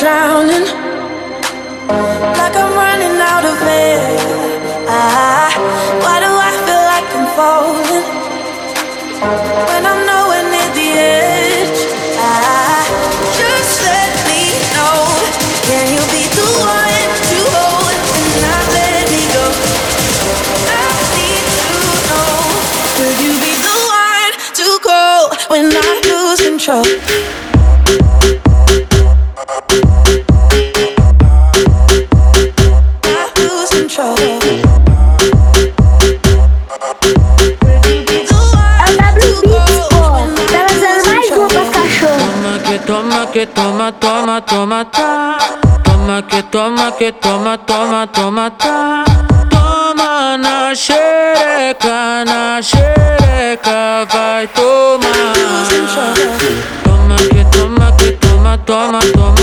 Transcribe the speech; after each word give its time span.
drowning, 0.00 0.64
like 2.40 2.56
I'm 2.56 2.72
running 2.72 3.20
out 3.20 3.44
of 3.44 3.60
air. 3.68 4.00
Ah, 4.88 5.52
why 6.00 6.16
do 6.24 6.30
I 6.48 6.52
feel 6.64 6.84
like 6.88 7.08
I'm 7.12 7.28
falling 7.36 8.06
when 9.68 9.82
I'm 9.84 10.00
nowhere 10.08 10.46
near 10.48 10.70
the 10.72 10.88
edge? 10.96 11.80
Ah, 12.16 12.80
just 13.36 13.76
let 13.84 14.12
me 14.24 14.42
know. 14.72 15.04
Can 15.68 15.84
you 15.92 16.02
be 16.16 16.24
the 16.32 16.48
one 16.64 17.08
to 17.28 17.38
hold 17.52 17.92
and 18.16 18.28
not 18.40 18.64
let 18.72 19.04
me 19.12 19.22
go? 19.36 19.46
I 20.80 20.96
need 21.12 21.44
to 21.60 21.68
know. 22.08 22.40
Could 22.96 23.18
you 23.20 23.32
be 23.36 23.52
the 23.68 23.76
one 24.00 24.32
to 24.64 24.66
go 24.80 25.04
when 25.52 25.68
I 25.68 25.92
lose 26.08 26.40
control? 26.40 26.88
Lose 34.00 34.30
control. 34.30 34.80
LW 38.86 39.40
Beats, 39.42 39.86
pô. 39.88 40.00
Lançando 40.52 41.06
mais 41.06 41.30
uma 41.30 41.48
pras 41.48 41.68
cachorros. 41.68 42.20
Toma 42.20 42.58
que 42.64 42.78
toma 42.86 43.26
que 43.26 43.46
toma, 43.46 43.92
toma, 43.92 44.40
toma, 44.40 44.84
tá. 44.84 45.38
Toma 45.84 46.22
que 46.22 46.42
toma 46.44 46.92
que 46.92 47.12
toma, 47.12 47.58
toma, 47.58 48.06
toma, 48.06 48.50
tá. 48.50 49.04
Toma 49.50 50.38
na 50.38 50.74
xereca, 50.74 52.24
na 52.24 52.60
xereca, 52.62 54.06
vai 54.10 54.46
tomar. 54.48 55.32
Toma 56.84 57.16
que 57.16 57.44
toma 57.56 57.92
que 57.92 58.12
toma, 58.12 58.58
toma. 58.58 59.00
Toma 59.00 59.39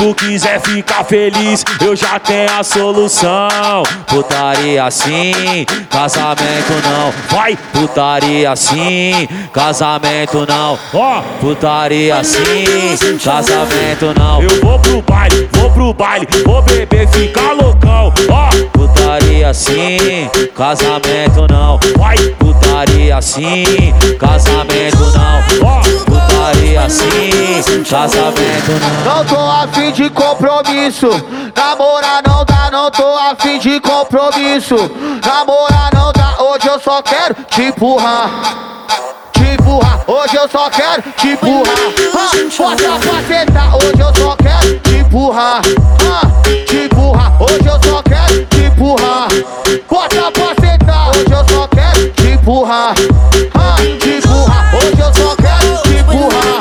tu 0.00 0.14
quiser 0.14 0.58
ficar 0.62 1.04
feliz, 1.04 1.62
eu 1.78 1.94
já 1.94 2.18
tenho 2.18 2.50
a 2.58 2.62
solução. 2.62 3.82
Putaria 4.06 4.84
assim, 4.84 5.66
casamento 5.90 6.72
não. 6.82 7.12
Vai, 7.28 7.54
putaria 7.70 8.50
assim, 8.50 9.28
casamento 9.52 10.46
não. 10.48 10.78
Ó, 10.94 11.20
putaria 11.38 12.16
assim, 12.16 13.18
casamento 13.22 14.14
não. 14.18 14.42
Eu 14.42 14.60
vou 14.62 14.78
pro 14.78 15.02
baile, 15.02 15.46
vou 15.52 15.70
pro 15.70 15.92
baile, 15.92 16.26
vou 16.46 16.62
beber, 16.62 17.06
ficar 17.08 17.52
loucão. 17.52 18.10
Ó, 18.30 18.48
putaria 18.72 19.50
assim, 19.50 20.30
casamento 20.56 21.46
não. 21.50 21.78
Vai, 21.98 22.16
putaria 22.38 23.18
assim, 23.18 23.92
casamento 24.18 25.12
não. 25.14 25.68
Ó, 25.68 25.79
assim, 26.90 27.84
casamento 27.84 28.72
não. 29.04 29.16
Não 29.16 29.24
tô 29.24 29.36
afim 29.38 29.92
de 29.92 30.10
compromisso. 30.10 31.08
Namorar 31.56 32.22
não 32.26 32.44
dá, 32.44 32.70
não 32.70 32.90
tô 32.90 33.16
afim 33.16 33.58
de 33.58 33.80
compromisso. 33.80 34.74
Namorar 35.24 35.90
não 35.94 36.12
dá, 36.12 36.36
hoje 36.42 36.66
eu 36.68 36.80
só 36.80 37.00
quero 37.02 37.34
te 37.48 37.62
empurrar. 37.62 38.30
Te 39.32 39.42
empurrar, 39.54 40.00
hoje 40.06 40.36
eu 40.36 40.48
só 40.48 40.68
quero 40.70 41.02
te 41.16 41.28
empurrar. 41.28 41.74
Ah, 42.14 42.30
Bota 42.58 42.98
pra 42.98 43.22
sentar, 43.22 43.74
hoje 43.76 44.00
eu 44.00 44.14
só 44.22 44.36
quero 44.36 44.78
te 44.80 44.96
empurrar. 44.96 45.62
Ah, 46.10 46.42
Te 46.66 46.76
empurrar, 46.84 47.42
hoje 47.42 47.66
eu 47.66 47.90
só 47.90 48.02
quero 48.02 48.46
te 48.46 48.64
empurrar. 48.64 49.28
Bota 49.88 50.30
pra 50.32 50.68
sentar, 50.68 51.08
hoje 51.10 51.30
eu 51.30 51.54
só 51.54 51.68
quero 51.68 52.10
te 52.12 52.26
empurrar. 52.28 52.94
Ah, 53.54 53.76
Te 54.00 54.10
empurrar, 54.10 54.74
hoje 54.74 54.98
eu 55.00 55.14
só 55.14 55.36
quero 55.36 55.49
empurrar. 56.12 56.60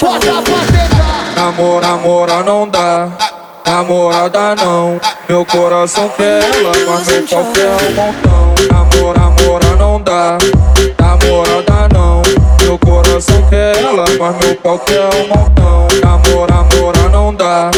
Bota 0.00 1.98
pra 2.26 2.42
não 2.42 2.68
dá, 2.68 3.08
namorada 3.66 4.54
não. 4.56 5.00
Meu 5.28 5.44
coração 5.44 6.08
quer 6.16 6.42
ela, 6.42 6.72
mas 6.86 7.06
meu 7.06 7.22
pau 7.26 7.44
quer 7.52 7.68
um 7.68 7.94
montão. 7.94 8.54
Namor, 8.70 9.18
namora 9.18 9.76
não 9.76 10.00
dá, 10.00 10.38
namorada 10.98 11.88
não. 11.92 12.22
Meu 12.62 12.78
coração 12.78 13.42
quer 13.48 13.76
ela, 13.78 14.04
mas 14.18 14.46
meu 14.46 14.54
pau 14.56 14.78
quer 14.80 15.08
um 15.14 15.28
montão. 15.28 15.88
Namor, 16.02 16.48
namora 16.50 17.08
não 17.10 17.34
dá, 17.34 17.70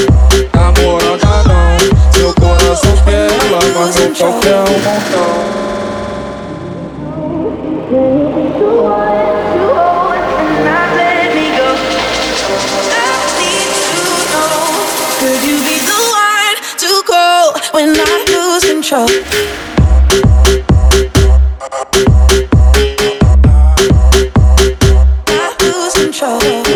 namorada 0.55 1.49
não. 1.49 2.21
Meu 2.21 2.35
coração 2.35 2.97
quer 3.05 3.31
ela, 3.31 3.61
mas 3.77 3.97
meu 3.97 4.15
pau 4.15 4.41
quer 4.41 4.57
um 4.57 4.79
montão. 4.79 5.50
I 18.03 18.25
lose 18.33 18.65
control. 18.65 19.09
Not 25.27 25.63
lose 25.63 25.95
control. 25.95 26.70